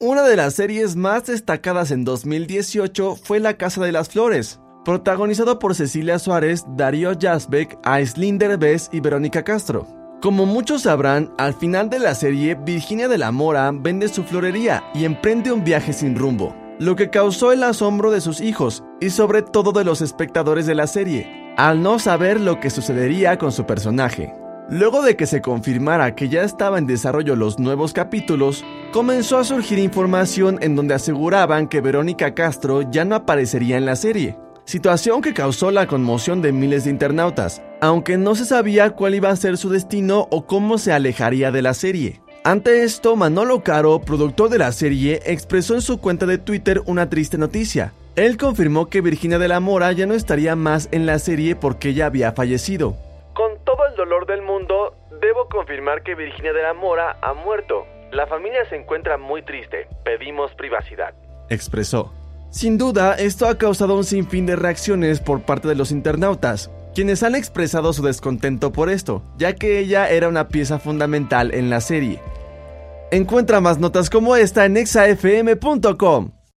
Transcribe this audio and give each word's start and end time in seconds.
Una 0.00 0.22
de 0.22 0.36
las 0.36 0.54
series 0.54 0.94
más 0.94 1.26
destacadas 1.26 1.90
en 1.90 2.04
2018 2.04 3.16
fue 3.16 3.40
La 3.40 3.54
Casa 3.54 3.84
de 3.84 3.90
las 3.90 4.08
Flores, 4.08 4.60
protagonizado 4.84 5.58
por 5.58 5.74
Cecilia 5.74 6.20
Suárez, 6.20 6.64
Darío 6.76 7.14
Jasbeck, 7.20 7.76
Aislinder 7.82 8.56
Bess 8.58 8.88
y 8.92 9.00
Verónica 9.00 9.42
Castro. 9.42 9.88
Como 10.22 10.46
muchos 10.46 10.82
sabrán, 10.82 11.34
al 11.36 11.52
final 11.52 11.90
de 11.90 11.98
la 11.98 12.14
serie, 12.14 12.54
Virginia 12.54 13.08
de 13.08 13.18
la 13.18 13.32
Mora 13.32 13.72
vende 13.74 14.06
su 14.06 14.22
florería 14.22 14.84
y 14.94 15.04
emprende 15.04 15.50
un 15.50 15.64
viaje 15.64 15.92
sin 15.92 16.14
rumbo, 16.14 16.54
lo 16.78 16.94
que 16.94 17.10
causó 17.10 17.50
el 17.50 17.64
asombro 17.64 18.12
de 18.12 18.20
sus 18.20 18.40
hijos 18.40 18.84
y 19.00 19.10
sobre 19.10 19.42
todo 19.42 19.72
de 19.72 19.82
los 19.82 20.00
espectadores 20.00 20.66
de 20.66 20.76
la 20.76 20.86
serie, 20.86 21.52
al 21.56 21.82
no 21.82 21.98
saber 21.98 22.40
lo 22.40 22.60
que 22.60 22.70
sucedería 22.70 23.36
con 23.36 23.50
su 23.50 23.66
personaje. 23.66 24.32
Luego 24.70 25.00
de 25.00 25.16
que 25.16 25.26
se 25.26 25.40
confirmara 25.40 26.14
que 26.14 26.28
ya 26.28 26.42
estaba 26.42 26.76
en 26.76 26.86
desarrollo 26.86 27.34
los 27.34 27.58
nuevos 27.58 27.94
capítulos, 27.94 28.66
comenzó 28.92 29.38
a 29.38 29.44
surgir 29.44 29.78
información 29.78 30.58
en 30.62 30.74
donde 30.74 30.94
aseguraban 30.94 31.68
que 31.68 31.80
Verónica 31.80 32.34
Castro 32.34 32.82
ya 32.82 33.04
no 33.04 33.14
aparecería 33.14 33.76
en 33.76 33.86
la 33.86 33.96
serie, 33.96 34.36
situación 34.64 35.20
que 35.20 35.34
causó 35.34 35.70
la 35.70 35.86
conmoción 35.86 36.40
de 36.40 36.52
miles 36.52 36.84
de 36.84 36.90
internautas, 36.90 37.62
aunque 37.80 38.16
no 38.16 38.34
se 38.34 38.44
sabía 38.44 38.90
cuál 38.90 39.14
iba 39.14 39.30
a 39.30 39.36
ser 39.36 39.58
su 39.58 39.68
destino 39.70 40.26
o 40.30 40.46
cómo 40.46 40.78
se 40.78 40.92
alejaría 40.92 41.50
de 41.50 41.62
la 41.62 41.74
serie. 41.74 42.20
Ante 42.44 42.82
esto, 42.82 43.14
Manolo 43.14 43.62
Caro, 43.62 44.00
productor 44.00 44.48
de 44.48 44.58
la 44.58 44.72
serie, 44.72 45.20
expresó 45.26 45.74
en 45.74 45.82
su 45.82 46.00
cuenta 46.00 46.24
de 46.24 46.38
Twitter 46.38 46.80
una 46.86 47.10
triste 47.10 47.36
noticia. 47.36 47.92
Él 48.16 48.36
confirmó 48.36 48.86
que 48.86 49.00
Virginia 49.00 49.38
de 49.38 49.48
la 49.48 49.60
Mora 49.60 49.92
ya 49.92 50.06
no 50.06 50.14
estaría 50.14 50.56
más 50.56 50.88
en 50.92 51.04
la 51.04 51.18
serie 51.18 51.56
porque 51.56 51.90
ella 51.90 52.06
había 52.06 52.32
fallecido. 52.32 52.96
Con 53.34 53.58
todo 53.64 53.86
el 53.86 53.94
dolor 53.96 54.26
del 54.26 54.42
mundo, 54.42 54.94
debo 55.20 55.48
confirmar 55.48 56.02
que 56.02 56.14
Virginia 56.14 56.52
de 56.52 56.62
la 56.62 56.74
Mora 56.74 57.18
ha 57.20 57.34
muerto. 57.34 57.84
La 58.12 58.26
familia 58.26 58.64
se 58.70 58.76
encuentra 58.76 59.18
muy 59.18 59.42
triste. 59.42 59.86
Pedimos 60.04 60.54
privacidad. 60.54 61.14
Expresó. 61.50 62.12
Sin 62.50 62.78
duda, 62.78 63.14
esto 63.14 63.46
ha 63.46 63.58
causado 63.58 63.94
un 63.96 64.04
sinfín 64.04 64.46
de 64.46 64.56
reacciones 64.56 65.20
por 65.20 65.42
parte 65.42 65.68
de 65.68 65.74
los 65.74 65.92
internautas, 65.92 66.70
quienes 66.94 67.22
han 67.22 67.34
expresado 67.34 67.92
su 67.92 68.02
descontento 68.02 68.72
por 68.72 68.88
esto, 68.88 69.22
ya 69.36 69.54
que 69.54 69.78
ella 69.78 70.08
era 70.08 70.28
una 70.28 70.48
pieza 70.48 70.78
fundamental 70.78 71.52
en 71.52 71.68
la 71.68 71.82
serie. 71.82 72.20
Encuentra 73.10 73.60
más 73.60 73.78
notas 73.78 74.08
como 74.08 74.36
esta 74.36 74.64
en 74.64 74.78
exafm.com. 74.78 76.30